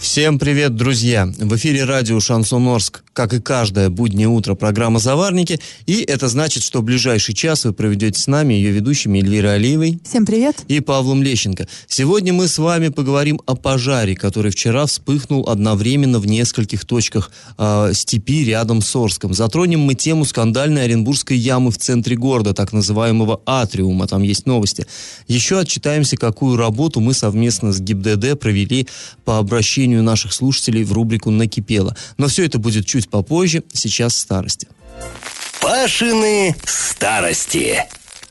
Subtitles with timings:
[0.00, 1.26] Всем привет, друзья!
[1.26, 5.60] В эфире радио «Шансон Орск», как и каждое буднее утро, программа «Заварники».
[5.84, 10.00] И это значит, что в ближайший час вы проведете с нами ее ведущими Эльвирой Алиевой.
[10.02, 10.56] Всем привет!
[10.68, 11.68] И Павлом Лещенко.
[11.86, 17.92] Сегодня мы с вами поговорим о пожаре, который вчера вспыхнул одновременно в нескольких точках э,
[17.92, 19.34] степи рядом с Орском.
[19.34, 24.06] Затронем мы тему скандальной Оренбургской ямы в центре города, так называемого атриума.
[24.06, 24.86] Там есть новости.
[25.28, 28.88] Еще отчитаемся, какую работу мы совместно с ГИБДД провели
[29.26, 31.96] по обращению наших слушателей в рубрику «Накипело».
[32.16, 34.68] Но все это будет чуть попозже, сейчас старости.
[35.60, 37.84] Пашины старости.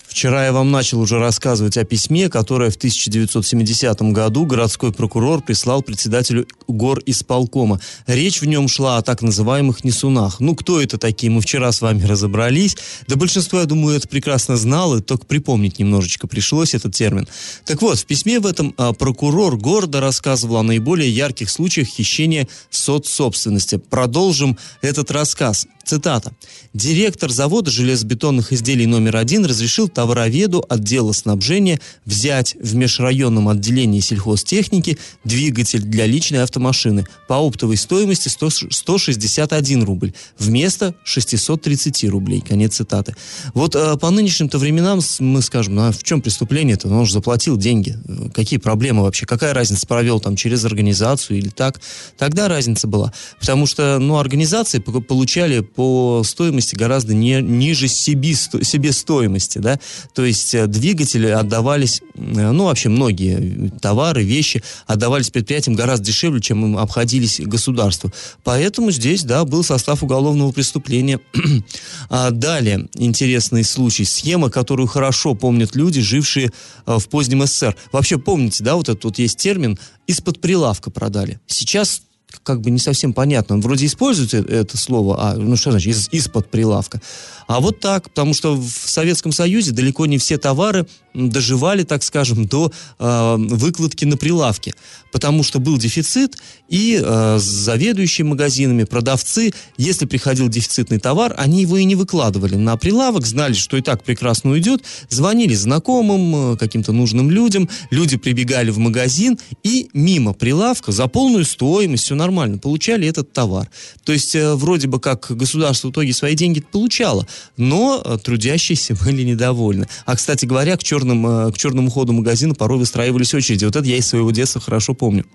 [0.09, 5.83] Вчера я вам начал уже рассказывать о письме, которое в 1970 году городской прокурор прислал
[5.83, 7.79] председателю гор исполкома.
[8.07, 10.39] Речь в нем шла о так называемых несунах.
[10.39, 12.75] Ну, кто это такие, мы вчера с вами разобрались.
[13.07, 17.27] Да большинство, я думаю, это прекрасно знало, только припомнить немножечко пришлось этот термин.
[17.65, 22.47] Так вот, в письме в этом а, прокурор города рассказывал о наиболее ярких случаях хищения
[22.71, 23.77] соцсобственности.
[23.77, 25.67] Продолжим этот рассказ.
[25.89, 26.31] Цитата.
[26.75, 34.99] «Директор завода железобетонных изделий номер один разрешил товароведу отдела снабжения взять в межрайонном отделении сельхозтехники
[35.23, 42.41] двигатель для личной автомашины по оптовой стоимости 100, 161 рубль вместо 630 рублей».
[42.47, 43.15] Конец цитаты.
[43.55, 46.87] Вот э, по нынешним-то временам мы скажем, ну а в чем преступление-то?
[46.87, 47.97] Ну, он же заплатил деньги.
[48.35, 49.25] Какие проблемы вообще?
[49.25, 51.81] Какая разница, провел там через организацию или так?
[52.15, 53.11] Тогда разница была.
[53.39, 59.79] Потому что, ну, организации получали по стоимости гораздо не, ниже себе, себестоимости, да,
[60.13, 66.41] то есть э, двигатели отдавались, э, ну, вообще многие товары, вещи отдавались предприятиям гораздо дешевле,
[66.41, 68.11] чем им обходились государству.
[68.43, 71.21] Поэтому здесь, да, был состав уголовного преступления.
[72.09, 76.51] а далее, интересный случай, схема, которую хорошо помнят люди, жившие
[76.87, 77.77] э, в позднем СССР.
[77.93, 81.39] Вообще помните, да, вот этот вот есть термин «из-под прилавка продали».
[81.47, 82.01] Сейчас
[82.43, 83.55] как бы не совсем понятно.
[83.55, 87.01] Он вроде использует это слово, а ну что значит из, из-под прилавка.
[87.49, 92.45] А вот так, потому что в Советском Союзе далеко не все товары доживали, так скажем,
[92.45, 94.75] до э, выкладки на прилавке,
[95.11, 96.37] потому что был дефицит,
[96.67, 102.77] и э, заведующие магазинами, продавцы, если приходил дефицитный товар, они его и не выкладывали на
[102.77, 108.69] прилавок, знали, что и так прекрасно уйдет, звонили знакомым, э, каким-то нужным людям, люди прибегали
[108.69, 113.69] в магазин и мимо прилавка за полную стоимость, все нормально, получали этот товар.
[114.03, 117.27] То есть э, вроде бы как государство в итоге свои деньги получало,
[117.57, 119.87] но э, трудящиеся были недовольны.
[120.05, 123.65] А, кстати говоря, к, черным, э, к черному ходу магазина порой выстраивались очереди.
[123.65, 125.25] Вот это я из своего детства хорошо помню.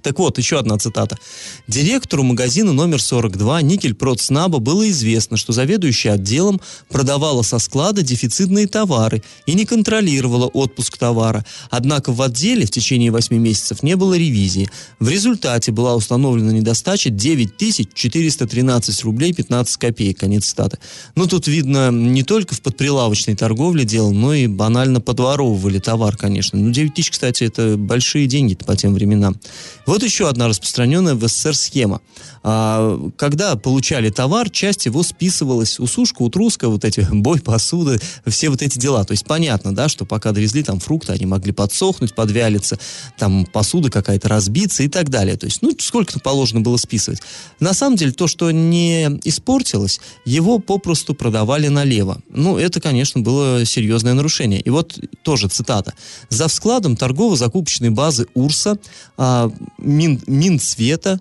[0.00, 1.18] Так вот, еще одна цитата.
[1.68, 8.66] Директору магазина номер 42 Никель Продснаба было известно, что заведующая отделом продавала со склада дефицитные
[8.66, 11.44] товары и не контролировала отпуск товара.
[11.70, 14.68] Однако в отделе в течение 8 месяцев не было ревизии.
[14.98, 20.18] В результате была установлена недостача 9413 рублей 15 копеек.
[20.18, 20.78] Конец цитаты.
[21.14, 26.58] Ну, тут видно, не только в подприлавочной торговле дело, но и банально подворовывали товар, конечно.
[26.58, 29.38] Ну, 9 тысяч, кстати, это большие деньги по тем временам.
[29.86, 32.00] Вот еще одна распространенная в СССР схема.
[32.42, 38.00] А, когда получали товар, часть его списывалась у сушка, у труска, вот эти бой посуды,
[38.26, 39.04] все вот эти дела.
[39.04, 42.78] То есть понятно, да, что пока довезли там фрукты, они могли подсохнуть, подвялиться,
[43.18, 45.36] там посуда какая-то разбиться и так далее.
[45.36, 47.20] То есть, ну, сколько-то положено было списывать.
[47.60, 52.20] На самом деле, то, что не испортилось, его попросту продавали налево.
[52.30, 54.60] Ну, это, конечно, было серьезное нарушение.
[54.60, 55.94] И вот тоже цитата.
[56.28, 58.78] За складом торгово-закупочной базы УРСа
[59.16, 61.20] а, Мин, Минцвета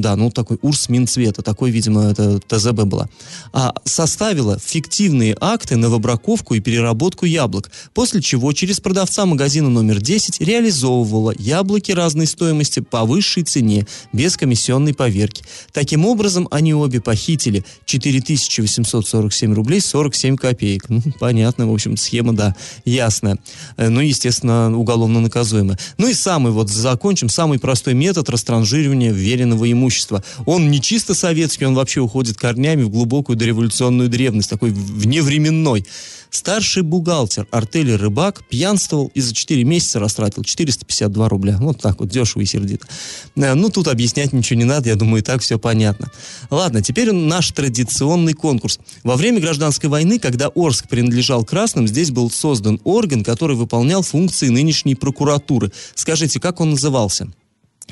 [0.00, 3.08] да, ну такой УРС Минцвета, такой, видимо, это ТЗБ была,
[3.52, 10.00] а, составила фиктивные акты на выбраковку и переработку яблок, после чего через продавца магазина номер
[10.00, 15.44] 10 реализовывала яблоки разной стоимости по высшей цене, без комиссионной поверки.
[15.72, 20.88] Таким образом, они обе похитили 4847 рублей 47 копеек.
[20.88, 22.54] Ну, понятно, в общем, схема, да,
[22.84, 23.38] ясная.
[23.76, 25.78] Э, ну, естественно, уголовно наказуемая.
[25.98, 30.22] Ну и самый, вот закончим, самый простой метод растранжиривания веренного имущества имущества.
[30.46, 35.84] Он не чисто советский, он вообще уходит корнями в глубокую дореволюционную древность, такой вневременной.
[36.30, 41.56] Старший бухгалтер Артели Рыбак пьянствовал и за 4 месяца растратил 452 рубля.
[41.58, 42.86] Вот так вот, дешево и сердито.
[43.34, 46.08] Э, ну, тут объяснять ничего не надо, я думаю, и так все понятно.
[46.48, 48.78] Ладно, теперь наш традиционный конкурс.
[49.02, 54.50] Во время гражданской войны, когда Орск принадлежал красным, здесь был создан орган, который выполнял функции
[54.50, 55.72] нынешней прокуратуры.
[55.96, 57.26] Скажите, как он назывался?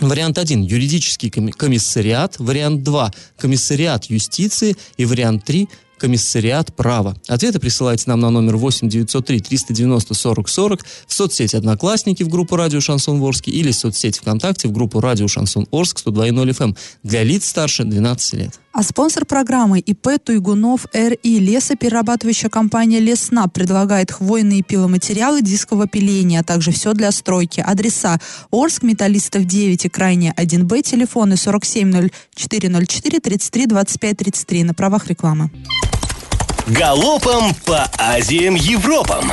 [0.01, 2.37] Вариант 1– юридический комиссариат.
[2.39, 4.77] Вариант 2– комиссариат юстиции.
[4.97, 5.69] И вариант 3
[5.99, 7.17] комиссариат права.
[7.29, 12.57] Ответы присылайте нам на номер 8 903 390 40 40 в соцсети «Одноклассники» в группу
[12.57, 17.25] «Радио Шансон Орск» или в соцсети ВКонтакте в группу «Радио Шансон Орск» 102.0 FM для
[17.25, 18.61] лиц старше 12 лет.
[18.79, 26.45] А спонсор программы ИП Туйгунов РИ лесоперерабатывающая компания Лесна предлагает хвойные пиломатериалы дискового пиления, а
[26.45, 27.59] также все для стройки.
[27.59, 28.21] Адреса
[28.53, 35.51] Орск, Металлистов 9 и крайне 1Б, телефоны 470404 33 25 33 на правах рекламы.
[36.69, 39.33] Галопом по Азиям Европам!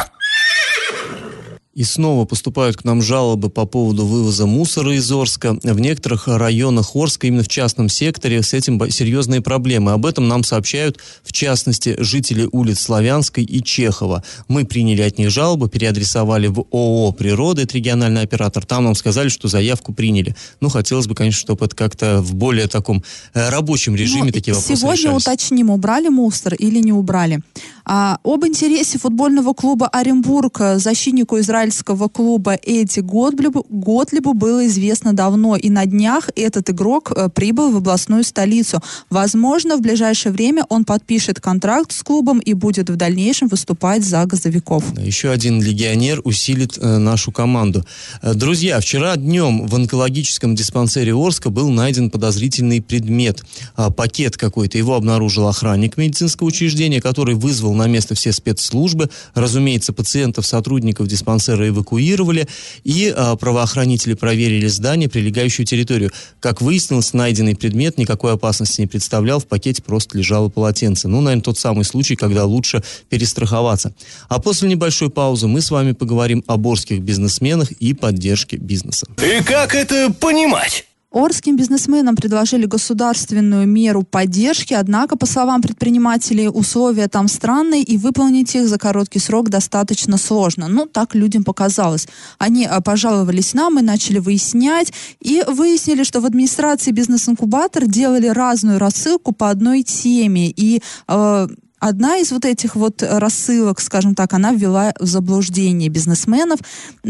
[1.75, 5.57] И снова поступают к нам жалобы по поводу вывоза мусора из Орска.
[5.61, 9.91] В некоторых районах Орска, именно в частном секторе, с этим серьезные проблемы.
[9.91, 14.23] Об этом нам сообщают, в частности, жители улиц Славянской и Чехова.
[14.47, 18.65] Мы приняли от них жалобы, переадресовали в ООО «Природа», это региональный оператор.
[18.65, 20.33] Там нам сказали, что заявку приняли.
[20.61, 24.53] Ну, хотелось бы, конечно, чтобы это как-то в более таком э, рабочем режиме Но такие
[24.53, 25.23] вопросы Сегодня решались.
[25.23, 27.41] уточним, убрали мусор или не убрали.
[27.83, 35.55] А, об интересе футбольного клуба Оренбург защитнику израильского клуба Эдди Готлибу, Готлибу было известно давно,
[35.55, 38.81] и на днях этот игрок э, прибыл в областную столицу.
[39.09, 44.25] Возможно, в ближайшее время он подпишет контракт с клубом и будет в дальнейшем выступать за
[44.25, 44.83] газовиков.
[44.99, 47.83] Еще один легионер усилит э, нашу команду.
[48.21, 53.43] Э, друзья, вчера днем в онкологическом диспансере Орска был найден подозрительный предмет,
[53.77, 54.77] э, пакет какой-то.
[54.77, 59.09] Его обнаружил охранник медицинского учреждения, который вызвал на место все спецслужбы.
[59.33, 62.47] Разумеется, пациентов, сотрудников диспансера эвакуировали,
[62.83, 66.11] и а, правоохранители проверили здание, прилегающую территорию.
[66.39, 71.07] Как выяснилось, найденный предмет никакой опасности не представлял, в пакете просто лежало полотенце.
[71.07, 73.93] Ну, наверное, тот самый случай, когда лучше перестраховаться.
[74.29, 79.07] А после небольшой паузы мы с вами поговорим о борских бизнесменах и поддержке бизнеса.
[79.17, 80.85] И как это понимать?
[81.15, 88.53] Орским бизнесменам предложили государственную меру поддержки, однако, по словам предпринимателей, условия там странные, и выполнить
[88.53, 90.67] их за короткий срок достаточно сложно.
[90.67, 92.09] Ну, так людям показалось.
[92.37, 94.91] Они а, пожаловались нам, мы начали выяснять,
[95.21, 101.47] и выяснили, что в администрации бизнес-инкубатор делали разную рассылку по одной теме, и э,
[101.87, 106.59] одна из вот этих вот рассылок, скажем так, она ввела в заблуждение бизнесменов.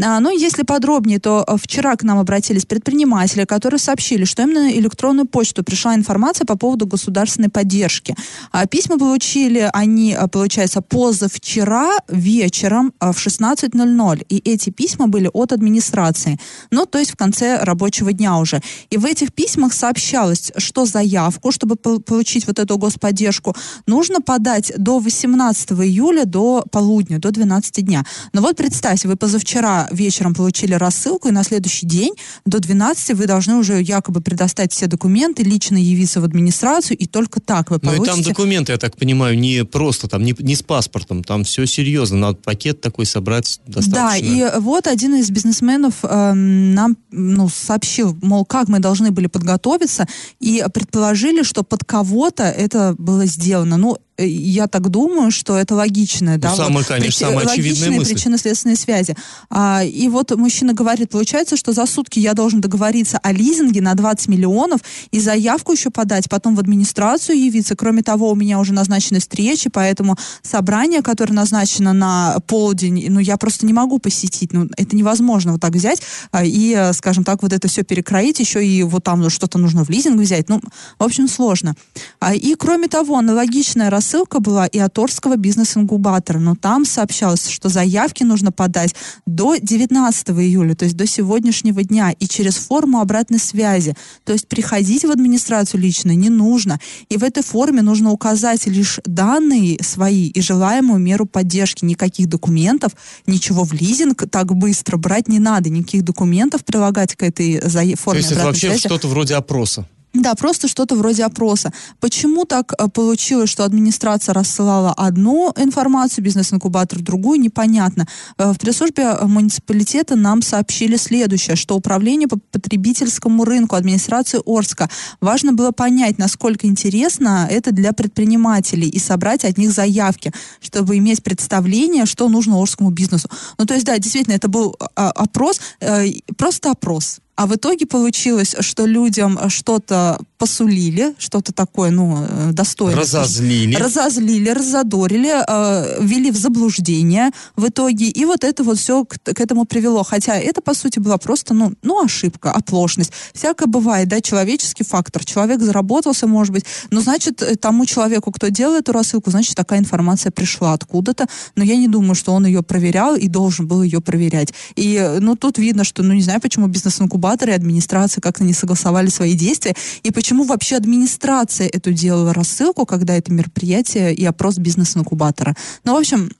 [0.02, 4.52] А, ну, если подробнее, то э, вчера к нам обратились предприниматели, которые сообщили, что им
[4.52, 8.14] на электронную почту пришла информация по поводу государственной поддержки.
[8.52, 14.26] А письма получили они, э, получается, позавчера вечером э, в 16.00.
[14.28, 16.38] И эти письма были от администрации.
[16.70, 18.60] Ну, то есть в конце рабочего дня уже.
[18.90, 23.56] И в этих письмах сообщалось, что заявку, чтобы получить вот эту господдержку,
[23.86, 28.04] нужно подать ждать до 18 июля, до полудня, до 12 дня.
[28.32, 32.14] Но вот представьте, вы позавчера вечером получили рассылку, и на следующий день
[32.44, 37.40] до 12 вы должны уже якобы предоставить все документы, лично явиться в администрацию, и только
[37.40, 38.12] так вы получите...
[38.12, 41.44] Ну и там документы, я так понимаю, не просто, там не, не с паспортом, там
[41.44, 43.94] все серьезно, надо пакет такой собрать достаточно.
[43.94, 49.26] Да, и вот один из бизнесменов э, нам ну, сообщил, мол, как мы должны были
[49.26, 50.06] подготовиться,
[50.40, 53.76] и предположили, что под кого-то это было сделано.
[53.76, 57.90] Ну, Э, я так думаю, что это логичное, ну, да, самое, вот, конечно, самая очевидная
[57.90, 58.14] мысль.
[58.14, 59.14] причинно-следственные связи.
[59.50, 63.94] А, и вот мужчина говорит, получается, что за сутки я должен договориться о лизинге на
[63.94, 67.76] 20 миллионов и заявку еще подать, потом в администрацию явиться.
[67.76, 73.36] Кроме того, у меня уже назначены встречи, поэтому собрание, которое назначено на полдень, ну, я
[73.36, 74.52] просто не могу посетить.
[74.52, 76.00] Ну, это невозможно вот так взять
[76.32, 79.84] а, и, э, скажем так, вот это все перекроить, еще и вот там что-то нужно
[79.84, 80.48] в лизинг взять.
[80.48, 80.60] Ну,
[80.98, 81.74] в общем, сложно.
[82.20, 87.68] А, и, кроме того, аналогичная рассылка была и от Орского бизнес-ингубатора, но там сообщалось, что
[87.68, 88.94] заявки нужно подать
[89.26, 93.94] до 19 июля, то есть до сегодняшнего дня, и через форму обратной связи.
[94.24, 96.80] То есть приходить в администрацию лично не нужно.
[97.08, 101.84] И в этой форме нужно указать лишь данные свои и желаемую меру поддержки.
[101.84, 102.92] Никаких документов,
[103.26, 107.60] ничего в лизинг так быстро брать не надо, никаких документов прилагать к этой
[107.96, 109.86] форме То есть это вообще что-то вроде опроса?
[110.16, 111.72] Да, просто что-то вроде опроса.
[112.00, 118.06] Почему так э, получилось, что администрация рассылала одну информацию, бизнес-инкубатор другую, непонятно.
[118.38, 124.88] Э, в пресс-службе муниципалитета нам сообщили следующее, что управление по потребительскому рынку администрации Орска
[125.20, 131.22] важно было понять, насколько интересно это для предпринимателей и собрать от них заявки, чтобы иметь
[131.22, 133.28] представление, что нужно орскому бизнесу.
[133.58, 136.06] Ну, то есть, да, действительно, это был опрос, э,
[136.38, 143.00] просто опрос а в итоге получилось, что людям что-то посулили, что-то такое, ну, э, достойное.
[143.00, 143.76] Разозлили.
[143.76, 148.06] Разозлили, разодорили, э, ввели в заблуждение в итоге.
[148.06, 150.02] И вот это вот все к, к этому привело.
[150.02, 153.12] Хотя это, по сути, была просто, ну, ну, ошибка, оплошность.
[153.34, 155.24] Всякое бывает, да, человеческий фактор.
[155.24, 156.64] Человек заработался, может быть.
[156.90, 161.26] Но, значит, э, тому человеку, кто делал эту рассылку, значит, такая информация пришла откуда-то.
[161.56, 164.52] Но я не думаю, что он ее проверял и должен был ее проверять.
[164.76, 168.52] И, э, ну, тут видно, что, ну, не знаю, почему бизнес-инкубатор инкубаторы, администрация как-то не
[168.52, 169.74] согласовали свои действия.
[170.02, 175.54] И почему вообще администрация эту делала рассылку, когда это мероприятие и опрос бизнес-инкубатора?
[175.84, 176.30] Ну, в общем,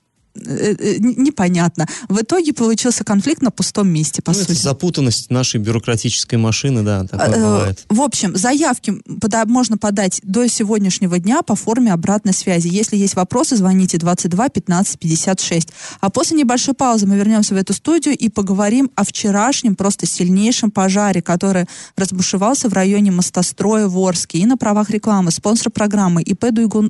[0.99, 1.87] непонятно.
[2.09, 4.51] В итоге получился конфликт на пустом месте, по ну, сути.
[4.51, 7.85] Это запутанность нашей бюрократической машины, да, такое э, бывает.
[7.89, 12.67] В общем, заявки пода можно подать до сегодняшнего дня по форме обратной связи.
[12.67, 15.69] Если есть вопросы, звоните 22 15 56.
[15.99, 20.71] А после небольшой паузы мы вернемся в эту студию и поговорим о вчерашнем просто сильнейшем
[20.71, 21.65] пожаре, который
[21.95, 24.39] разбушевался в районе мостостроя в Орске.
[24.39, 26.45] И на правах рекламы спонсор программы ИП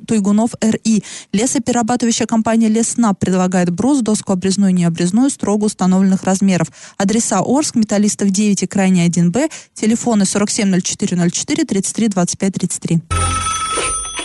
[0.06, 1.02] Туйгунов РИ,
[1.32, 6.68] лесоперерабатывающая компания Лесна предлагает предлагает брус, доску обрезную и необрезную строго установленных размеров.
[6.96, 13.00] Адреса Орск, Металлистов 9 и Крайний 1Б, телефоны 470404 33 25 33.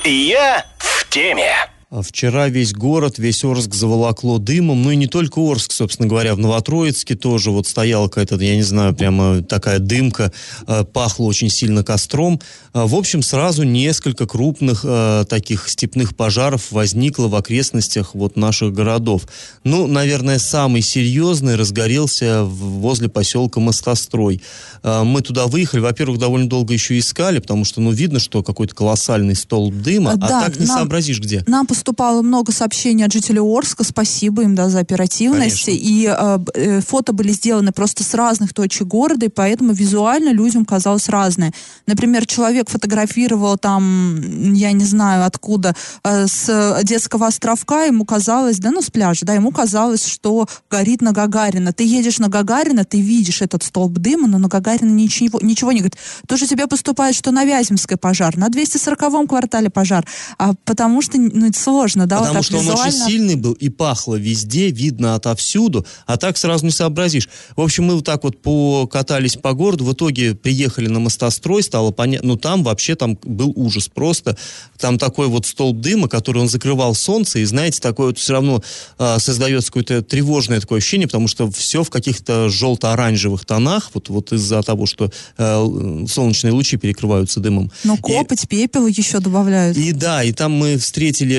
[0.05, 1.72] Я в теме.
[1.95, 4.81] А вчера весь город, весь Орск заволокло дымом.
[4.81, 6.33] Ну и не только Орск, собственно говоря.
[6.33, 10.31] В Новотроицке тоже вот стояла какая-то, я не знаю, прямо такая дымка.
[10.65, 12.41] Э, пахло очень сильно костром.
[12.73, 18.73] Э, в общем, сразу несколько крупных э, таких степных пожаров возникло в окрестностях вот наших
[18.73, 19.27] городов.
[19.63, 24.41] Ну, наверное, самый серьезный разгорелся возле поселка Мостострой.
[24.83, 25.79] Мы туда выехали.
[25.79, 30.39] Во-первых, довольно долго еще искали, потому что, ну, видно, что какой-то колоссальный столб дыма, да,
[30.39, 31.43] а так не нам, сообразишь где.
[31.47, 33.83] Нам поступало много сообщений от жителей Орска.
[33.83, 35.65] Спасибо им да, за оперативность.
[35.65, 35.85] Конечно.
[35.85, 40.63] И э, э, фото были сделаны просто с разных точек города, и поэтому визуально людям
[40.63, 41.51] казалось разное.
[41.85, 45.75] Например, человек фотографировал там, я не знаю откуда,
[46.05, 51.01] э, с детского островка, ему казалось, да, ну с пляжа, да, ему казалось, что горит
[51.01, 51.73] на Гагарина.
[51.73, 55.79] Ты едешь на Гагарина, ты видишь этот столб дыма, но на Гагарина ничего, ничего не
[55.79, 55.97] говорит.
[56.29, 61.51] Тоже тебе поступает, что на Вяземской пожар, на 240-м квартале пожар, а потому что ну,
[61.73, 62.81] сложно, да, Потому вот что визуально...
[62.81, 67.27] он очень сильный был и пахло везде, видно отовсюду, а так сразу не сообразишь.
[67.55, 71.91] В общем, мы вот так вот покатались по городу, в итоге приехали на мостострой, стало
[71.91, 74.37] понятно, ну там вообще там был ужас просто.
[74.77, 78.61] Там такой вот столб дыма, который он закрывал солнце, и знаете, такое вот все равно
[78.99, 84.31] э, создается какое-то тревожное такое ощущение, потому что все в каких-то желто-оранжевых тонах, вот, вот
[84.33, 87.71] из-за того, что э, солнечные лучи перекрываются дымом.
[87.83, 89.77] Но копоть, и, пепел еще добавляют.
[89.77, 91.35] И да, и там мы встретили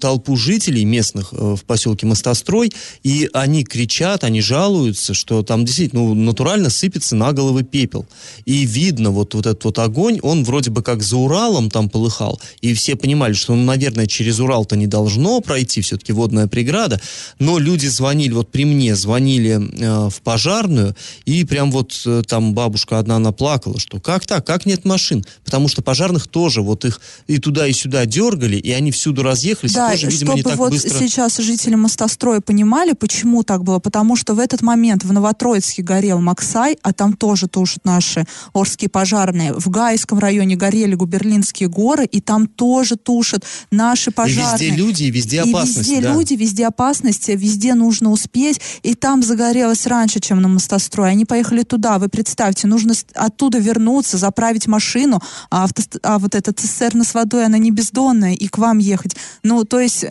[0.00, 6.02] толпу жителей местных э, в поселке Мостострой, и они кричат, они жалуются, что там действительно
[6.02, 8.06] ну, натурально сыпется на головы пепел.
[8.44, 12.40] И видно вот, вот этот вот огонь, он вроде бы как за Уралом там полыхал,
[12.60, 17.00] и все понимали, что, ну, наверное, через Урал-то не должно пройти, все-таки водная преграда,
[17.38, 20.94] но люди звонили, вот при мне звонили э, в пожарную,
[21.24, 25.24] и прям вот э, там бабушка одна, она плакала, что как так, как нет машин?
[25.44, 29.43] Потому что пожарных тоже вот их и туда, и сюда дергали, и они всюду разъехали,
[29.44, 30.98] разъехались, да, тоже, видимо, чтобы не так вот быстро.
[30.98, 33.78] сейчас жители Мостостроя понимали, почему так было.
[33.78, 38.88] Потому что в этот момент в Новотроицке горел Максай, а там тоже тушат наши орские
[38.88, 39.52] пожарные.
[39.52, 44.68] В Гайском районе горели Губерлинские горы, и там тоже тушат наши пожарные.
[44.68, 45.76] И везде люди, и везде опасность.
[45.76, 46.14] И везде да.
[46.14, 48.60] люди, везде опасность, везде нужно успеть.
[48.82, 51.10] И там загорелось раньше, чем на Мостострой.
[51.10, 51.98] Они поехали туда.
[51.98, 55.20] Вы представьте, нужно оттуда вернуться, заправить машину,
[55.50, 59.16] а, авто, а вот эта цистерна с водой, она не бездонная, и к вам ехать.
[59.42, 60.06] Ну, то есть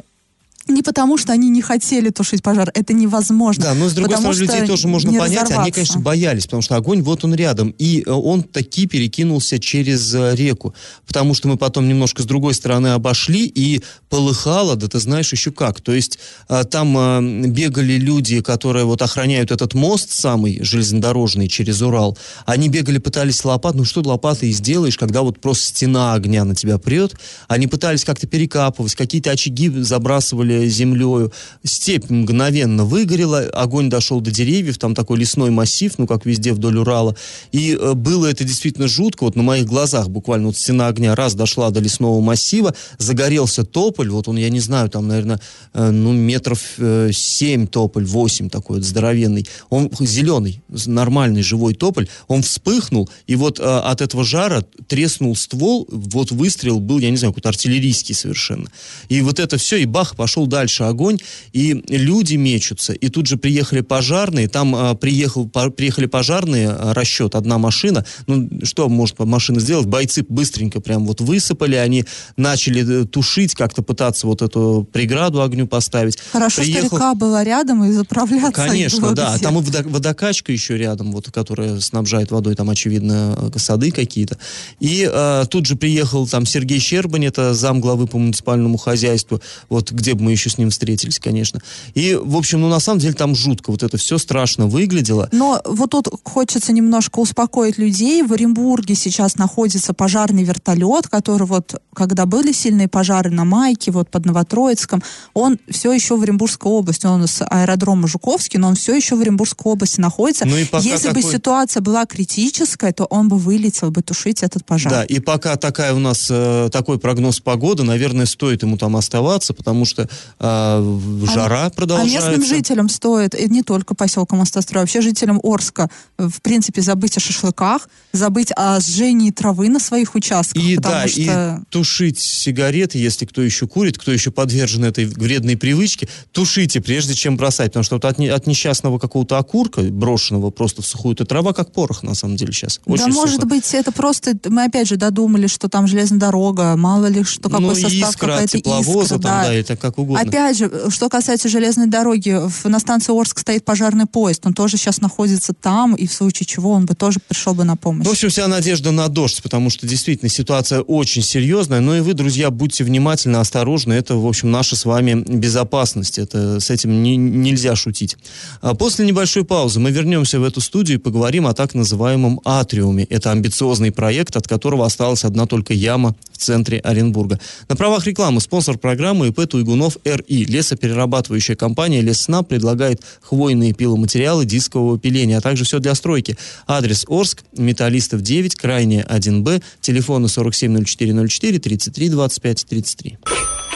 [0.67, 3.63] не потому, что они не хотели тушить пожар, это невозможно.
[3.63, 7.01] Да, но с другой стороны, людей тоже можно понять, они, конечно, боялись, потому что огонь,
[7.01, 10.73] вот он рядом, и э, он таки перекинулся через э, реку,
[11.05, 15.51] потому что мы потом немножко с другой стороны обошли, и полыхало, да ты знаешь еще
[15.51, 16.17] как, то есть
[16.47, 22.99] э, там бегали люди, которые вот охраняют этот мост самый железнодорожный через Урал, они бегали,
[22.99, 27.15] пытались лопат, ну что лопатой сделаешь, когда вот просто стена огня на тебя прет,
[27.49, 31.31] они пытались как-то перекапывать, какие-то очаги забрасывали завалили землею.
[31.63, 36.77] Степь мгновенно выгорела, огонь дошел до деревьев, там такой лесной массив, ну, как везде вдоль
[36.77, 37.15] Урала.
[37.51, 41.35] И э, было это действительно жутко, вот на моих глазах буквально вот стена огня раз
[41.35, 45.39] дошла до лесного массива, загорелся тополь, вот он, я не знаю, там, наверное,
[45.73, 49.47] э, ну, метров э, 7 тополь, 8 такой вот здоровенный.
[49.69, 56.31] Он зеленый, нормальный живой тополь, он вспыхнул, и вот от этого жара треснул ствол, вот
[56.31, 58.69] выстрел был, я не знаю, какой-то артиллерийский совершенно.
[59.09, 61.19] И вот это все, и бах, пошел дальше огонь,
[61.51, 66.91] и люди мечутся, и тут же приехали пожарные, там э, приехал, по, приехали пожарные, э,
[66.93, 69.87] расчет, одна машина, ну, что может машина сделать?
[69.87, 72.05] Бойцы быстренько прям вот высыпали, они
[72.37, 76.17] начали э, тушить, как-то пытаться вот эту преграду огню поставить.
[76.31, 76.87] Хорошо, Приехал...
[76.87, 78.51] что река была рядом и заправляться.
[78.51, 79.35] Конечно, да.
[79.35, 79.43] Где.
[79.43, 84.37] Там и водокачка еще рядом, вот, которая снабжает водой, там, очевидно, сады какие-то.
[84.79, 89.91] И э, тут же приехал там Сергей Щербань, это зам главы по муниципальному хозяйству, вот
[89.91, 91.61] где бы мы еще с ним встретились, конечно.
[91.93, 95.29] И, в общем, ну, на самом деле там жутко, вот это все страшно выглядело.
[95.31, 98.21] Но вот тут хочется немножко успокоить людей.
[98.23, 104.09] В Оренбурге сейчас находится пожарный вертолет, который вот, когда были сильные пожары на Майке, вот
[104.09, 108.95] под Новотроицком, он все еще в Оренбургской области, он с аэродрома Жуковский, но он все
[108.95, 110.45] еще в Оренбургской области находится.
[110.45, 111.21] Ну, и Если такой...
[111.21, 114.91] бы ситуация была критическая, то он бы вылетел бы тушить этот пожар.
[114.91, 119.53] Да, и пока такая у нас э, такой прогноз погоды, наверное, стоит ему там оставаться,
[119.53, 120.99] потому что э,
[121.33, 122.27] жара а, продолжается.
[122.27, 127.17] А местным жителям стоит, и не только поселкам Мостострой, вообще жителям Орска, в принципе, забыть
[127.17, 130.61] о шашлыках, забыть о сжении травы на своих участках.
[130.61, 131.21] И да, что...
[131.21, 137.13] и тушить сигареты, если кто еще курит, кто еще подвержен этой вредной привычке, тушите, прежде
[137.13, 141.25] чем бросать, потому что вот от, от несчастного какого-то окурка, брошенного просто в сухую, это
[141.25, 142.79] трава как порох, на самом деле, сейчас.
[142.85, 143.27] Очень да, сухо.
[143.27, 147.49] может быть, это просто, мы опять же додумали, что там железная дорога, мало ли что,
[147.49, 149.07] какой ну, состав, какая-то искра.
[149.07, 149.43] Там, да.
[149.43, 150.12] да, это как угодно.
[150.15, 155.01] Опять же, что касается железной дороги, на станции Орск стоит пожарный поезд, он тоже сейчас
[155.01, 158.07] находится там, и в случае чего он бы тоже пришел бы на помощь.
[158.07, 162.13] В общем, вся надежда на дождь, потому что действительно ситуация очень серьезная, но и вы,
[162.13, 167.15] друзья, будьте внимательны, осторожны, это, в общем, наша с вами безопасность, это с этим не,
[167.17, 168.17] нельзя шутить.
[168.61, 173.05] А после небольшой паузы мы вернемся в эту студию и поговорим о так называемом атриуме.
[173.05, 177.39] Это амбициозный проект, от которого осталась одна только яма центре Оренбурга.
[177.69, 180.45] На правах рекламы спонсор программы ИП Туйгунов РИ.
[180.45, 186.37] Лесоперерабатывающая компания Лесна предлагает хвойные пиломатериалы дискового пиления, а также все для стройки.
[186.67, 193.17] Адрес Орск, Металлистов 9, крайне 1Б, телефоны 470404 33 25 33.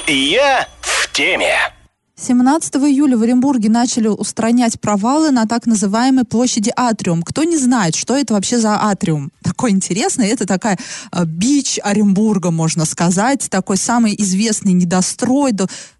[0.07, 1.76] Я в теме.
[2.19, 7.21] 17 июля в Оренбурге начали устранять провалы на так называемой площади Атриум.
[7.21, 9.31] Кто не знает, что это вообще за Атриум?
[9.43, 10.79] Такой интересный, это такая
[11.11, 15.51] э, бич Оренбурга, можно сказать, такой самый известный недострой.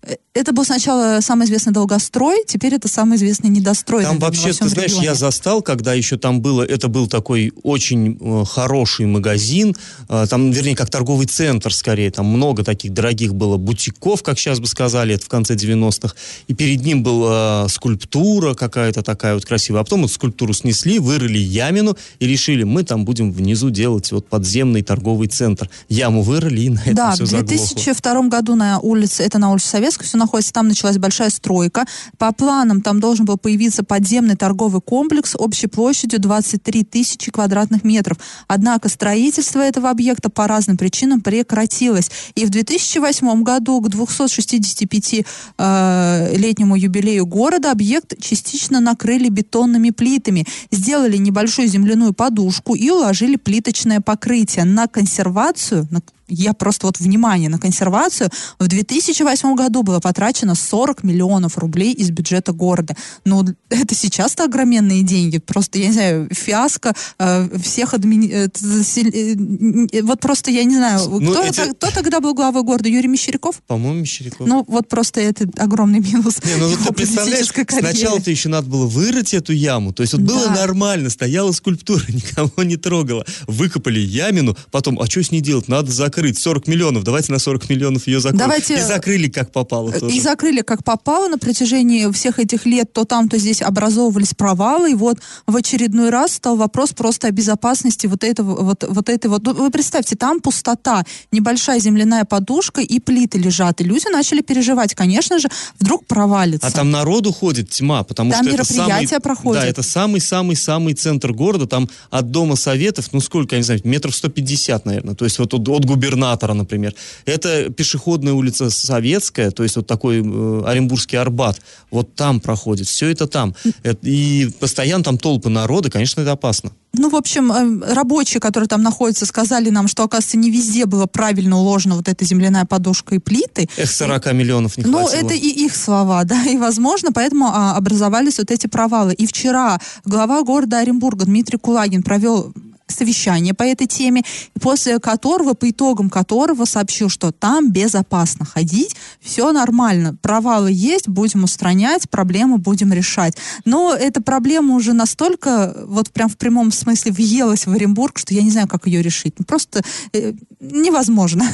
[0.07, 4.03] Э, это был сначала самый известный долгострой, теперь это самый известный недострой.
[4.03, 5.05] Там вообще, ты знаешь, регионе.
[5.05, 9.75] я застал, когда еще там было, это был такой очень э, хороший магазин,
[10.09, 14.59] э, там, вернее, как торговый центр скорее, там много таких дорогих было бутиков, как сейчас
[14.59, 16.15] бы сказали, это в конце 90-х 90-х,
[16.47, 19.81] и перед ним была э, скульптура какая-то такая вот красивая.
[19.81, 24.27] А потом эту скульптуру снесли, вырыли ямину и решили, мы там будем внизу делать вот
[24.27, 25.69] подземный торговый центр.
[25.89, 27.45] Яму вырыли, и на этом да, все заглохло.
[27.45, 29.67] в 2002 году на улице, это на улице
[29.97, 31.86] Советской, все находится, там началась большая стройка.
[32.17, 38.17] По планам там должен был появиться подземный торговый комплекс общей площадью 23 тысячи квадратных метров.
[38.47, 42.12] Однако строительство этого объекта по разным причинам прекратилось.
[42.36, 45.25] И в 2008 году к 265
[45.57, 46.36] э,
[46.77, 54.65] юбилею города объект частично накрыли бетонными плитами, сделали небольшую земляную подушку и уложили плиточное покрытие.
[54.65, 61.03] На консервацию, на я просто вот внимание на консервацию, в 2008 году было потрачено 40
[61.03, 62.95] миллионов рублей из бюджета города.
[63.25, 65.39] Но это сейчас-то огроменные деньги.
[65.39, 68.29] Просто, я не знаю, фиаско э, всех админи...
[68.29, 71.73] Э, э, вот просто, я не знаю, ну, кто, эти...
[71.73, 72.89] кто тогда был главой города?
[72.89, 73.61] Юрий Мещеряков?
[73.67, 74.47] По-моему, Мещеряков.
[74.47, 76.43] Ну, вот просто это огромный минус.
[76.43, 79.93] Не, ну, ты представляешь, сначала-то еще надо было вырыть эту яму.
[79.93, 80.33] То есть вот да.
[80.33, 83.25] было нормально, стояла скульптура, никого не трогала.
[83.47, 85.67] Выкопали ямину, потом, а что с ней делать?
[85.67, 88.39] Надо закрыть закрыть 40 миллионов, давайте на 40 миллионов ее закроем.
[88.39, 88.77] Давайте...
[88.77, 90.15] И закрыли как попало тоже.
[90.15, 94.91] И закрыли как попало на протяжении всех этих лет, то там, то здесь образовывались провалы,
[94.91, 99.27] и вот в очередной раз стал вопрос просто о безопасности вот этого, вот, вот этой
[99.27, 99.43] вот.
[99.43, 104.95] Ну, вы представьте, там пустота, небольшая земляная подушка и плиты лежат, и люди начали переживать,
[104.95, 105.49] конечно же,
[105.80, 106.67] вдруг провалится.
[106.67, 109.63] А там народу ходит тьма, потому там что это самый, проходят.
[109.63, 114.15] да, это самый-самый-самый центр города, там от Дома Советов, ну сколько, я не знаю, метров
[114.15, 116.93] 150, наверное, то есть вот от, от губернатора губернатора, например.
[117.25, 121.59] Это пешеходная улица Советская, то есть вот такой э, Оренбургский Арбат.
[121.91, 123.55] Вот там проходит, все это там.
[124.01, 126.71] И постоянно там толпы народа, конечно, это опасно.
[126.93, 131.05] Ну, в общем, э, рабочие, которые там находятся, сказали нам, что, оказывается, не везде было
[131.05, 133.67] правильно уложена вот эта земляная подушка и плиты.
[133.77, 135.19] Эх, 40 миллионов не Ну, хватило.
[135.19, 139.13] это и их слова, да, и, возможно, поэтому а, образовались вот эти провалы.
[139.13, 142.53] И вчера глава города Оренбурга Дмитрий Кулагин провел
[142.88, 144.23] совещание по этой теме,
[144.60, 151.43] после которого, по итогам которого сообщил, что там безопасно ходить, все нормально, провалы есть, будем
[151.43, 153.36] устранять, проблемы будем решать.
[153.65, 158.41] Но эта проблема уже настолько, вот прям в прямом смысле въелась в Оренбург, что я
[158.41, 159.36] не знаю, как ее решить.
[159.38, 159.82] Ну, просто
[160.13, 161.45] э, невозможно.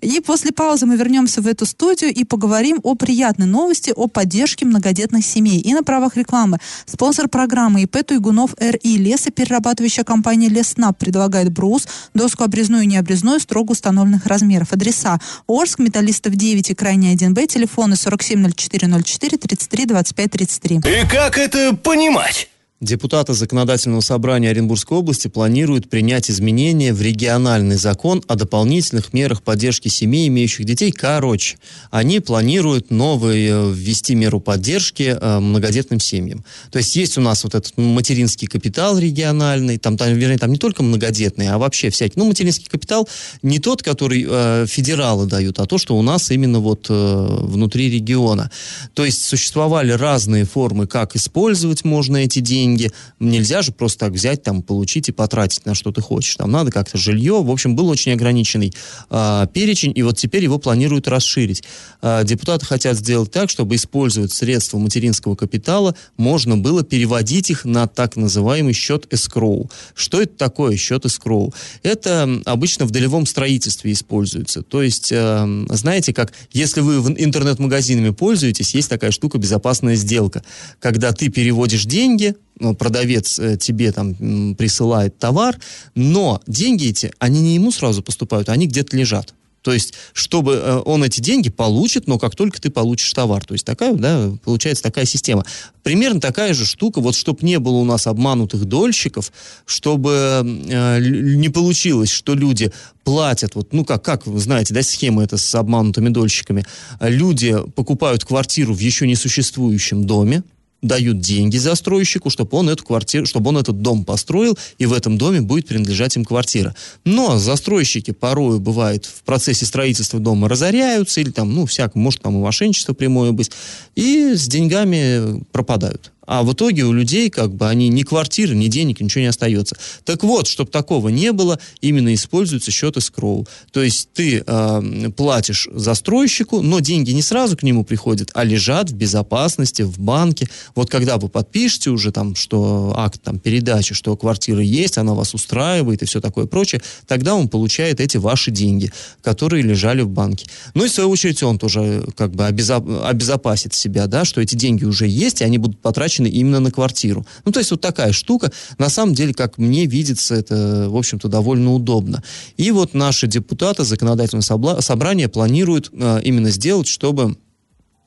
[0.00, 4.66] И после паузы мы вернемся в эту студию и поговорим о приятной новости, о поддержке
[4.66, 5.60] многодетных семей.
[5.60, 6.58] И на правах рекламы.
[6.86, 13.72] Спонсор программы ИП Туйгунов РИ, лесоперерабатывающая компания Леснаб предлагает брус, доску обрезную и необрезную строго
[13.72, 14.72] установленных размеров.
[14.72, 20.76] Адреса Орск, Металлистов 9 и Крайний 1Б, телефоны 470404 33 25 33.
[20.76, 22.48] И как это понимать?
[22.80, 29.88] Депутаты Законодательного собрания Оренбургской области планируют принять изменения в региональный закон о дополнительных мерах поддержки
[29.88, 30.92] семей, имеющих детей.
[30.92, 31.56] Короче,
[31.90, 36.44] они планируют новые э, ввести меру поддержки э, многодетным семьям.
[36.70, 40.58] То есть есть у нас вот этот материнский капитал региональный, там, там вернее, там не
[40.58, 42.14] только многодетные, а вообще всякий.
[42.14, 43.08] Ну, материнский капитал
[43.42, 47.90] не тот, который э, федералы дают, а то, что у нас именно вот э, внутри
[47.90, 48.52] региона.
[48.94, 52.92] То есть существовали разные формы, как использовать можно эти деньги, деньги.
[53.18, 56.36] Нельзя же просто так взять, там, получить и потратить на что ты хочешь.
[56.36, 57.42] Там надо как-то жилье.
[57.42, 58.72] В общем, был очень ограниченный
[59.10, 61.62] э, перечень, и вот теперь его планируют расширить.
[62.02, 67.86] Э, депутаты хотят сделать так, чтобы использовать средства материнского капитала, можно было переводить их на
[67.86, 69.70] так называемый счет эскроу.
[69.94, 71.54] Что это такое счет эскроу?
[71.82, 74.62] Это обычно в долевом строительстве используется.
[74.62, 80.42] То есть, э, знаете, как если вы интернет-магазинами пользуетесь, есть такая штука безопасная сделка,
[80.80, 82.34] когда ты переводишь деньги,
[82.78, 85.58] продавец э, тебе там присылает товар,
[85.94, 89.34] но деньги эти, они не ему сразу поступают, они где-то лежат.
[89.62, 93.44] То есть, чтобы э, он эти деньги получит, но как только ты получишь товар.
[93.44, 95.44] То есть, такая, да, получается такая система.
[95.82, 99.32] Примерно такая же штука, вот чтобы не было у нас обманутых дольщиков,
[99.66, 102.72] чтобы э, не получилось, что люди
[103.04, 106.64] платят, вот, ну как, как вы знаете, да, схема это с обманутыми дольщиками.
[107.00, 110.44] Люди покупают квартиру в еще не существующем доме,
[110.82, 115.18] дают деньги застройщику, чтобы он эту квартиру, чтобы он этот дом построил, и в этом
[115.18, 116.74] доме будет принадлежать им квартира.
[117.04, 122.36] Но застройщики порою бывает в процессе строительства дома разоряются, или там, ну, всяко, может там
[122.36, 123.50] и мошенничество прямое быть,
[123.94, 128.68] и с деньгами пропадают а в итоге у людей как бы они ни квартиры, ни
[128.68, 129.76] денег, ничего не остается.
[130.04, 133.48] Так вот, чтобы такого не было, именно используется счет эскроу.
[133.72, 138.90] То есть ты э, платишь застройщику, но деньги не сразу к нему приходят, а лежат
[138.90, 140.48] в безопасности, в банке.
[140.74, 145.32] Вот когда вы подпишете уже там, что акт там передачи, что квартира есть, она вас
[145.32, 150.46] устраивает и все такое прочее, тогда он получает эти ваши деньги, которые лежали в банке.
[150.74, 154.54] Ну и в свою очередь он тоже как бы обезоп- обезопасит себя, да, что эти
[154.54, 157.26] деньги уже есть, и они будут потрачены потрачены именно на квартиру.
[157.44, 158.50] Ну, то есть вот такая штука.
[158.78, 162.22] На самом деле, как мне видится, это, в общем-то, довольно удобно.
[162.56, 167.36] И вот наши депутаты законодательного собрания планируют э, именно сделать, чтобы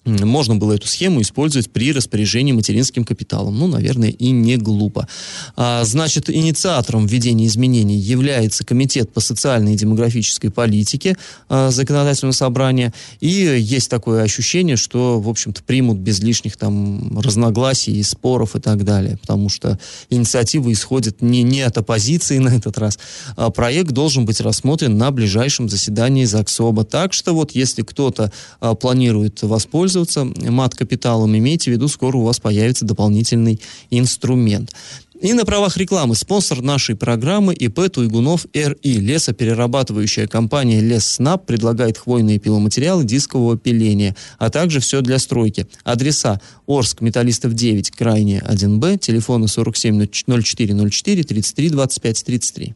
[0.04, 3.60] можно было эту схему использовать при распоряжении материнским капиталом.
[3.60, 5.08] Ну, наверное, и не глупо.
[5.56, 11.18] А, значит, инициатором введения изменений является Комитет по социальной и демографической политике
[11.50, 12.94] а, законодательного собрания.
[13.20, 18.60] И есть такое ощущение, что, в общем-то, примут без лишних там разногласий и споров и
[18.60, 19.18] так далее.
[19.22, 19.78] Потому что
[20.10, 22.98] инициатива исходит не, не от оппозиции на этот раз.
[23.36, 26.86] А проект должен быть рассмотрен на ближайшем заседании ЗАГСОБа.
[26.86, 32.24] Так что вот, если кто-то а, планирует воспользоваться пользоваться мат-капиталом, имейте в виду, скоро у
[32.24, 34.72] вас появится дополнительный инструмент.
[35.20, 38.78] И на правах рекламы спонсор нашей программы ИП Туйгунов РИ.
[38.84, 45.68] Лесоперерабатывающая компания Лесснаб предлагает хвойные пиломатериалы дискового пиления, а также все для стройки.
[45.84, 52.76] Адреса Орск, Металлистов 9, Крайне 1Б, телефоны 47 04 04 33 25 33.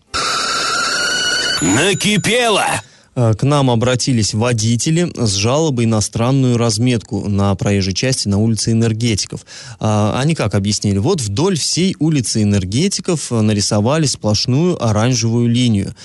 [1.61, 2.65] Накипело!
[3.15, 8.71] Э, к нам обратились водители с жалобой на странную разметку на проезжей части на улице
[8.71, 9.45] Энергетиков.
[9.79, 10.97] А, они как объяснили?
[10.97, 15.95] Вот вдоль всей улицы Энергетиков нарисовали сплошную оранжевую линию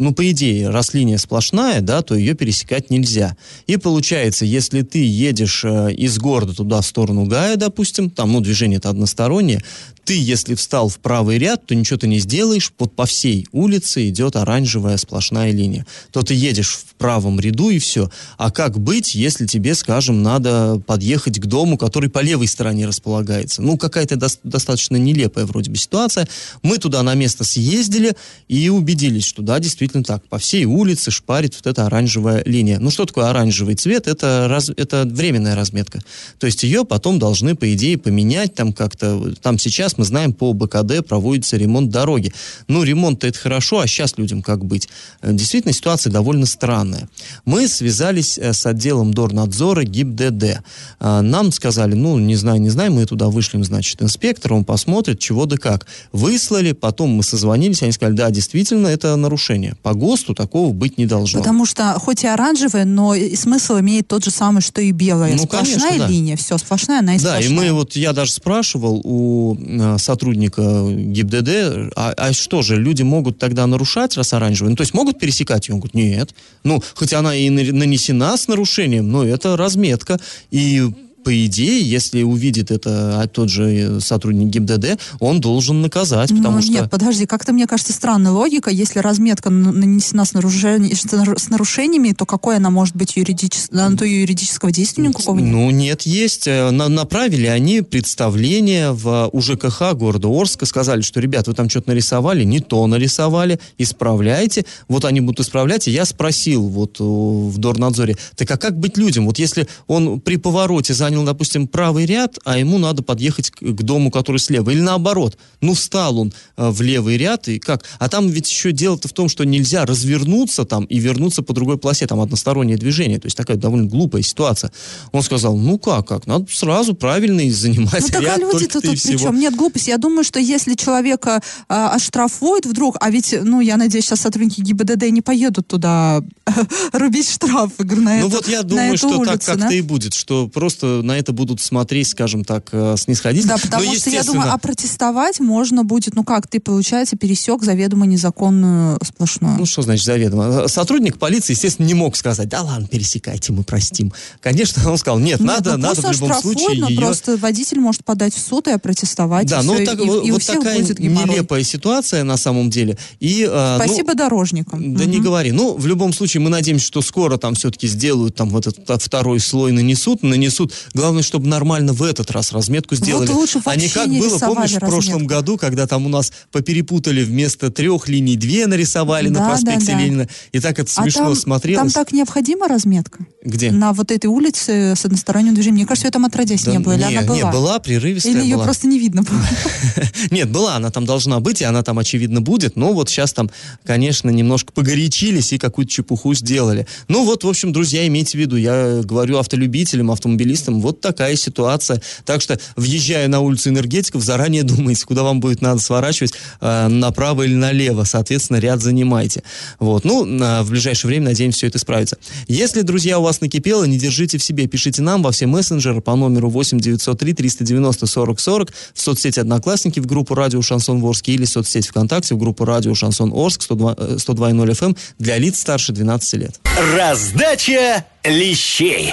[0.00, 3.36] ну, по идее, раз линия сплошная, да, то ее пересекать нельзя.
[3.66, 8.40] И получается, если ты едешь э, из города туда в сторону Гая, допустим, там, ну,
[8.40, 9.62] движение-то одностороннее,
[10.04, 14.08] ты, если встал в правый ряд, то ничего ты не сделаешь, вот по всей улице
[14.08, 15.86] идет оранжевая сплошная линия.
[16.10, 18.10] То ты едешь в правом ряду и все.
[18.38, 23.62] А как быть, если тебе, скажем, надо подъехать к дому, который по левой стороне располагается?
[23.62, 26.26] Ну, какая-то до- достаточно нелепая вроде бы ситуация.
[26.62, 28.16] Мы туда на место съездили
[28.48, 30.24] и убедились, что да, действительно так.
[30.28, 32.78] По всей улице шпарит вот эта оранжевая линия.
[32.78, 34.08] Ну, что такое оранжевый цвет?
[34.08, 36.00] Это, раз, это временная разметка.
[36.38, 39.34] То есть ее потом должны, по идее, поменять там как-то.
[39.42, 42.32] Там сейчас, мы знаем, по БКД проводится ремонт дороги.
[42.68, 44.88] Ну, ремонт-то это хорошо, а сейчас людям как быть?
[45.22, 47.08] Э, Действительно, ситуация довольно странная.
[47.44, 50.62] Мы связались э, с отделом Дорнадзора ГИБДД.
[51.00, 55.18] А, Нам сказали, ну, не знаю, не знаю, мы туда вышлем, значит, инспектора, он посмотрит,
[55.18, 55.86] чего да как.
[56.12, 59.76] Выслали, потом мы созвонились, они сказали, да, действительно, это нарушение.
[59.82, 61.38] По ГОСТу такого быть не должно.
[61.40, 65.32] Потому что хоть и оранжевая, но и смысл имеет тот же самый, что и белая.
[65.36, 66.08] Ну, сплошная конечно, да.
[66.08, 67.70] линия, все, сплошная, она и Да, и сплошная.
[67.70, 73.38] мы вот, я даже спрашивал у э, сотрудника ГИБДД, а, а что же, люди могут
[73.38, 74.70] тогда нарушать, раз оранжевый?
[74.70, 75.74] Ну, то есть могут пересекать ее?
[75.74, 76.34] Он говорит, нет.
[76.64, 80.20] Ну, хоть она и на- нанесена с нарушением, но это разметка.
[80.50, 80.92] И
[81.24, 86.56] по идее, если увидит это а, тот же э, сотрудник ГИБДД, он должен наказать, потому
[86.56, 86.72] ну, что...
[86.72, 88.70] Нет, подожди, как-то мне кажется странная логика.
[88.70, 93.72] Если разметка нанесена с, нарушени- с нарушениями, то какой она может быть юридически...
[93.74, 95.52] На то юридического действия никакого нет.
[95.52, 96.46] Ну, нет, есть.
[96.46, 101.90] Э, на- направили они представление в УЖКХ города Орска, сказали, что, ребят, вы там что-то
[101.90, 104.64] нарисовали, не то нарисовали, исправляйте.
[104.88, 105.88] Вот они будут исправлять.
[105.88, 109.26] И я спросил вот э, в Дорнадзоре, так а как быть людям?
[109.26, 113.82] Вот если он при повороте занял, допустим, правый ряд, а ему надо подъехать к, к
[113.82, 117.84] дому, который слева, или наоборот, ну, встал он э, в левый ряд, и как?
[117.98, 121.78] А там ведь еще дело-то в том, что нельзя развернуться там и вернуться по другой
[121.78, 124.70] полосе, там одностороннее движение, то есть такая довольно глупая ситуация.
[125.12, 128.58] Он сказал, ну как, как, надо сразу правильно и занимать Ну так а ряд люди-то
[128.58, 129.18] только-то и тут при всего.
[129.18, 129.38] чем?
[129.40, 129.88] Нет, глупость.
[129.88, 134.60] Я думаю, что если человека а, оштрафуют вдруг, а ведь, ну, я надеюсь, сейчас сотрудники
[134.60, 136.22] ГИБДД не поедут туда
[136.92, 139.74] рубить штрафы говорю, на Ну эту- вот я думаю, что так улицу, как-то да?
[139.74, 143.54] и будет, что просто на это будут смотреть, скажем так, э, снисходительно.
[143.56, 147.62] Да, потому Но, что я думаю, а протестовать можно будет, ну как, ты, получается, пересек
[147.62, 149.56] заведомо незаконную сплошную.
[149.58, 150.68] Ну, что значит заведомо?
[150.68, 154.12] Сотрудник полиции, естественно, не мог сказать, да ладно, пересекайте, мы простим.
[154.40, 156.96] Конечно, он сказал, нет, Нет, надо, ну, надо в любом случае ее...
[156.96, 159.46] просто водитель может подать в суд и опротестовать.
[159.48, 161.34] Да, и ну вот, так- и, вот- и вот такая будет геморрой.
[161.34, 162.96] нелепая ситуация на самом деле.
[163.20, 164.94] И, э, ну, Спасибо дорожникам.
[164.94, 165.24] Да не Мгм.
[165.24, 165.52] говори.
[165.52, 169.40] Ну, в любом случае, мы надеемся, что скоро там все-таки сделают, там вот этот второй
[169.40, 170.72] слой нанесут, нанесут.
[170.94, 173.30] Главное, чтобы нормально в этот раз разметку сделали.
[173.30, 175.26] лучше а не как не было, помнишь, в прошлом разметку.
[175.26, 179.92] году, когда там у нас поперепутали вместо трех линий две нарисовали на Да, проспекте да,
[179.92, 179.98] да.
[180.00, 180.28] Ленина.
[180.52, 181.92] И так это А смешно там, смотрелось.
[181.92, 183.26] там так необходима разметка?
[183.42, 183.70] Где?
[183.70, 185.76] На вот этой улице с односторонним движением.
[185.76, 186.92] Мне кажется, ее там отродясь Да не было.
[186.94, 187.36] Или не, она была?
[187.36, 188.32] не, была прерывистая.
[188.32, 188.64] Или ее была.
[188.64, 189.40] просто не видно было?
[190.30, 193.50] Нет, была, она там должна быть, и она там, очевидно, будет, но вот сейчас там,
[193.84, 196.86] конечно, немножко погорячились и какую-то чепуху сделали.
[197.08, 202.00] Ну вот, в общем, друзья, имейте в виду, я говорю автолюбителям, автомобилистам, вот такая ситуация.
[202.24, 207.42] Так что, въезжая на улицу энергетиков, заранее думайте, куда вам будет надо сворачивать, э, направо
[207.42, 209.42] или налево, соответственно, ряд занимайте.
[209.78, 212.16] Вот, ну, на- в ближайшее время, надеемся, все это исправится.
[212.48, 216.14] Если, друзья, у вас накипело, не держите в себе, пишите нам во все мессенджеры по
[216.16, 221.44] номеру 8 903 390 40 40 в соцсети Одноклассники в группу Радио Шансон Орск или
[221.44, 225.92] в соцсети ВКонтакте в группу Радио Шансон Орск 102, э, 102.0 FM для лиц старше
[225.92, 226.60] 12 лет.
[226.94, 229.12] Раздача лещей.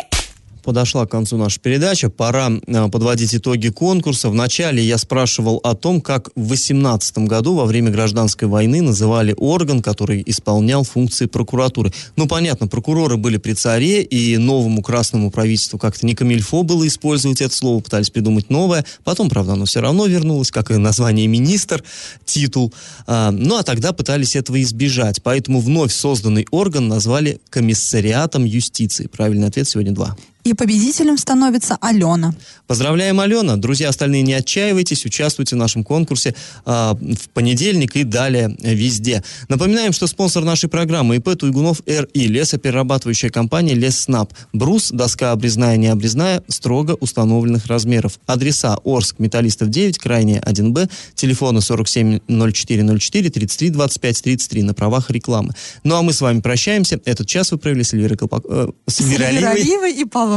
[0.68, 2.10] Подошла к концу наша передача.
[2.10, 4.30] Пора э, подводить итоги конкурса.
[4.30, 9.82] Вначале я спрашивал о том, как в 18 году во время гражданской войны называли орган,
[9.82, 11.94] который исполнял функции прокуратуры.
[12.18, 17.40] Ну, понятно, прокуроры были при царе, и новому красному правительству как-то не камильфо было использовать
[17.40, 18.84] это слово, пытались придумать новое.
[19.06, 21.82] Потом, правда, оно все равно вернулось, как и название министр,
[22.26, 22.74] титул.
[23.06, 25.24] А, ну, а тогда пытались этого избежать.
[25.24, 29.08] Поэтому вновь созданный орган назвали комиссариатом юстиции.
[29.08, 30.18] Правильный ответ сегодня два.
[30.48, 32.34] И победителем становится Алена.
[32.68, 33.58] Поздравляем, Алена.
[33.58, 39.24] Друзья, остальные не отчаивайтесь, участвуйте в нашем конкурсе а, в понедельник и далее э, везде.
[39.50, 44.32] Напоминаем, что спонсор нашей программы ИП Туйгунов РИ, лесоперерабатывающая компания Лесснаб.
[44.54, 48.18] Брус, доска обрезная, не обрезная, строго установленных размеров.
[48.26, 55.54] Адреса Орск, Металлистов 9, крайняя 1Б, телефоны 470404 33 25 33 на правах рекламы.
[55.84, 57.02] Ну а мы с вами прощаемся.
[57.04, 58.46] Этот час вы провели с Эльвирой Колпак...
[58.48, 59.94] э, с Эльвирой Алиевой.
[59.94, 60.37] И Павлом